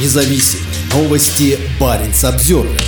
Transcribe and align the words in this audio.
независим. 0.00 0.60
Новости 0.92 1.58
Баренц 1.80 2.24
Обзервер. 2.24 2.80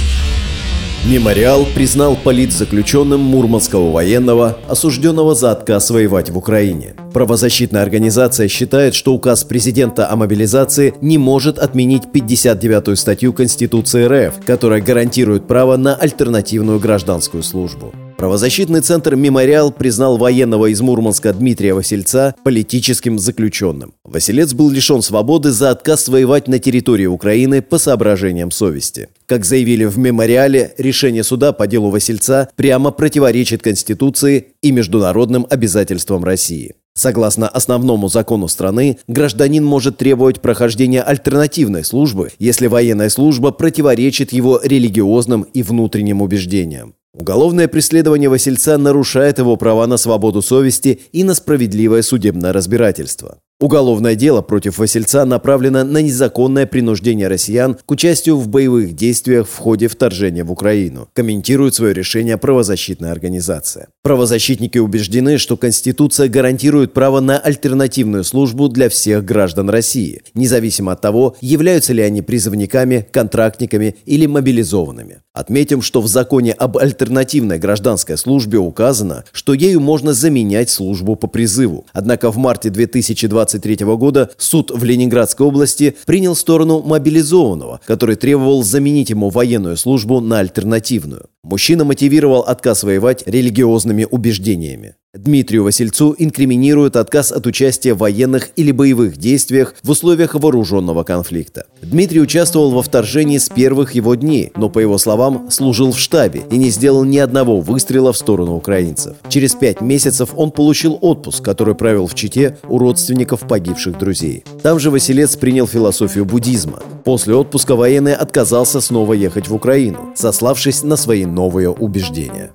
Мемориал 1.07 1.65
признал 1.75 2.17
политзаключенным 2.17 3.21
мурманского 3.21 3.93
военного, 3.93 4.59
осужденного 4.69 5.35
за 5.35 5.53
отказ 5.53 5.91
воевать 5.91 6.29
в 6.29 6.37
Украине. 6.37 6.95
Правозащитная 7.15 7.83
организация 7.83 8.49
считает, 8.49 8.95
что 8.95 9.15
указ 9.15 9.45
президента 9.45 10.11
о 10.11 10.17
мобилизации 10.17 10.95
не 11.01 11.17
может 11.17 11.59
отменить 11.59 12.03
59-ю 12.13 12.97
статью 12.97 13.33
Конституции 13.33 14.05
РФ, 14.05 14.45
которая 14.45 14.83
гарантирует 14.83 15.47
право 15.47 15.77
на 15.77 15.95
альтернативную 15.95 16.79
гражданскую 16.79 17.43
службу. 17.43 17.95
Правозащитный 18.19 18.81
центр 18.81 19.15
«Мемориал» 19.15 19.71
признал 19.71 20.17
военного 20.17 20.67
из 20.67 20.81
Мурманска 20.81 21.33
Дмитрия 21.33 21.73
Васильца 21.73 22.35
политическим 22.43 23.17
заключенным. 23.17 23.95
Василец 24.03 24.55
был 24.55 24.71
лишен 24.71 25.03
свободы 25.03 25.53
за 25.53 25.71
отказ 25.71 26.09
воевать 26.09 26.49
на 26.49 26.59
территории 26.59 27.07
Украины 27.07 27.63
по 27.63 27.79
соображениям 27.79 28.51
совести. 28.51 29.09
Как 29.27 29.45
заявили 29.45 29.85
в 29.85 29.99
«Мемориале», 29.99 30.75
решение 30.79 31.23
суда 31.23 31.53
по 31.53 31.69
делу 31.69 31.91
Васильца 31.91 32.49
прямо 32.57 32.91
противоречит 32.91 33.63
Конституции 33.63 34.49
и 34.63 34.73
международным 34.73 35.47
обязательствам 35.49 36.25
России. 36.25 36.75
Согласно 36.95 37.49
основному 37.49 38.09
закону 38.09 38.49
страны, 38.49 38.99
гражданин 39.07 39.65
может 39.65 39.99
требовать 39.99 40.41
прохождения 40.41 41.03
альтернативной 41.03 41.85
службы, 41.85 42.33
если 42.41 42.67
военная 42.67 43.11
служба 43.11 43.53
противоречит 43.53 44.33
его 44.33 44.61
религиозным 44.61 45.43
и 45.43 45.63
внутренним 45.63 46.21
убеждениям. 46.21 46.95
Уголовное 47.15 47.69
преследование 47.69 48.29
Васильца 48.29 48.77
нарушает 48.77 49.39
его 49.39 49.57
права 49.57 49.87
на 49.87 49.97
свободу 49.97 50.43
совести 50.43 51.01
и 51.13 51.25
на 51.25 51.35
справедливое 51.35 52.03
судебное 52.03 52.53
разбирательство. 52.53 53.41
Уголовное 53.61 54.15
дело 54.15 54.41
против 54.41 54.79
Васильца 54.79 55.25
направлено 55.25 55.83
на 55.83 56.01
незаконное 56.01 56.65
принуждение 56.65 57.27
россиян 57.27 57.75
к 57.75 57.91
участию 57.91 58.37
в 58.37 58.47
боевых 58.47 58.95
действиях 58.95 59.49
в 59.49 59.57
ходе 59.57 59.89
вторжения 59.89 60.45
в 60.45 60.53
Украину, 60.53 61.09
комментирует 61.13 61.75
свое 61.75 61.93
решение 61.93 62.39
правозащитная 62.39 63.11
организация. 63.11 63.89
Правозащитники 64.05 64.79
убеждены, 64.79 65.39
что 65.39 65.57
Конституция 65.57 66.29
гарантирует 66.29 66.93
право 66.93 67.19
на 67.19 67.37
альтернативную 67.37 68.23
службу 68.23 68.69
для 68.69 68.89
всех 68.89 69.25
граждан 69.25 69.69
России, 69.71 70.23
независимо 70.35 70.93
от 70.93 71.01
того, 71.01 71.35
являются 71.41 71.93
ли 71.93 72.03
они 72.03 72.23
призывниками, 72.23 73.09
контрактниками 73.11 73.97
или 74.07 74.27
мобилизованными. 74.27 75.23
Отметим, 75.33 75.83
что 75.83 76.01
в 76.01 76.07
законе 76.07 76.53
об 76.53 76.79
альтернативной 76.79 77.59
гражданской 77.59 78.17
службе 78.17 78.59
указано, 78.59 79.25
что 79.33 79.53
ею 79.53 79.81
можно 79.81 80.13
заменять 80.13 80.71
службу 80.71 81.17
по 81.17 81.27
призыву. 81.27 81.87
Однако 81.93 82.33
в 82.33 82.37
марте 82.39 82.71
2020 82.71 83.48
2023 83.53 83.87
года 83.97 84.31
суд 84.37 84.71
в 84.71 84.85
Ленинградской 84.85 85.47
области 85.47 85.97
принял 86.07 86.37
сторону 86.37 86.83
мобилизованного, 86.83 87.81
который 87.87 88.17
требовал 88.17 88.63
заменить 88.63 89.11
ему 89.11 89.31
военную 89.31 89.77
службу 89.77 90.21
на 90.21 90.41
альтернативную. 90.41 91.31
Мужчина 91.43 91.85
мотивировал 91.85 92.41
отказ 92.41 92.83
воевать 92.83 93.23
религиозными 93.27 94.07
убеждениями. 94.11 94.97
Дмитрию 95.25 95.65
Васильцу 95.65 96.15
инкриминируют 96.17 96.95
отказ 96.95 97.33
от 97.33 97.45
участия 97.47 97.93
в 97.93 97.99
военных 97.99 98.51
или 98.55 98.71
боевых 98.71 99.17
действиях 99.17 99.75
в 99.83 99.91
условиях 99.91 100.35
вооруженного 100.35 101.03
конфликта. 101.03 101.67
Дмитрий 101.83 102.21
участвовал 102.21 102.71
во 102.71 102.83
вторжении 102.83 103.39
с 103.39 103.49
первых 103.49 103.97
его 103.97 104.15
дней, 104.15 104.53
но, 104.55 104.69
по 104.69 104.79
его 104.79 104.97
словам, 104.97 105.51
служил 105.51 105.91
в 105.91 105.99
штабе 105.99 106.43
и 106.53 106.57
не 106.57 106.71
сделал 106.71 107.03
ни 107.03 107.19
одного 107.19 107.61
выстрела 107.61 108.13
в 108.13 108.17
сторону 108.17 108.55
украинцев. 108.55 109.17
Через 109.29 109.57
пять 109.57 109.81
месяцев 109.81 110.31
он 110.37 110.53
получил 110.53 110.97
отпуск, 111.01 111.45
который 111.45 111.75
провел 111.75 112.07
в 112.07 112.15
Чите 112.15 112.57
у 112.69 112.79
родственников 112.79 113.41
погибших 113.41 113.99
друзей. 113.99 114.45
Там 114.63 114.79
же 114.79 114.91
Василец 114.91 115.35
принял 115.37 115.67
философию 115.67 116.27
буддизма. 116.27 116.81
После 117.05 117.35
отпуска 117.35 117.75
военный 117.75 118.15
отказался 118.15 118.81
снова 118.81 119.15
ехать 119.15 119.49
в 119.49 119.55
Украину, 119.55 120.13
сославшись 120.15 120.85
на 120.85 120.97
свои 120.97 121.25
новые 121.25 121.71
убеждения. 121.71 122.53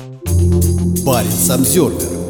Парень 1.06 1.30
Самсервер 1.30 2.23